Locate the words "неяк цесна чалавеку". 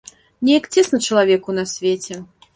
0.47-1.57